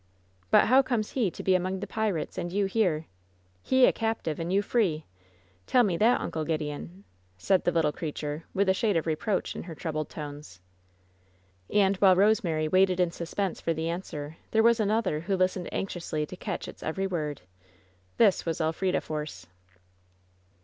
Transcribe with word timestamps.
But 0.49 0.65
how 0.65 0.81
comes 0.81 1.11
he 1.11 1.29
to 1.29 1.43
be 1.43 1.53
among 1.53 1.79
the 1.79 1.85
pirates 1.85 2.35
and 2.39 2.51
you 2.51 2.65
here? 2.65 3.05
He 3.61 3.85
a 3.85 3.91
captive, 3.93 4.39
and 4.39 4.51
you 4.51 4.63
free? 4.63 5.05
Tell 5.67 5.83
me 5.83 5.95
that, 5.97 6.19
Uncle 6.19 6.43
Gideon,'* 6.43 7.03
said 7.37 7.63
the 7.65 7.71
little 7.71 7.91
creature, 7.91 8.43
with 8.51 8.67
a 8.67 8.73
shade 8.73 8.97
of 8.97 9.05
reproach 9.05 9.55
in 9.55 9.61
her 9.61 9.75
troubled 9.75 10.09
tones. 10.09 10.59
And 11.69 11.97
while 11.97 12.15
Kosemary 12.15 12.67
waited 12.67 12.99
in 12.99 13.11
suspense 13.11 13.61
for 13.61 13.75
the 13.75 13.89
an 13.89 14.01
swer 14.01 14.37
there 14.49 14.63
was 14.63 14.79
another 14.79 15.19
who 15.19 15.37
listened 15.37 15.69
anxiously 15.71 16.25
to 16.25 16.35
catch 16.35 16.67
its 16.67 16.81
every 16.81 17.05
word. 17.05 17.43
This 18.17 18.43
was 18.43 18.59
Elf 18.59 18.79
rida 18.79 19.03
Force. 19.03 19.45